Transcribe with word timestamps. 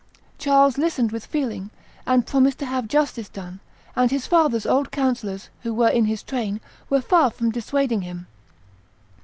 Charles 0.39 0.79
listened 0.79 1.11
with 1.11 1.27
feeling, 1.27 1.69
and 2.07 2.25
promised 2.25 2.57
to 2.57 2.65
have 2.65 2.87
justice 2.87 3.29
done, 3.29 3.59
and 3.95 4.09
his 4.09 4.25
father's 4.25 4.65
old 4.65 4.89
councillors, 4.89 5.49
who 5.61 5.75
were 5.75 5.89
in 5.89 6.05
his 6.05 6.23
train, 6.23 6.59
were 6.89 7.01
far 7.01 7.29
from 7.29 7.51
dissuading 7.51 8.01
him. 8.01 8.25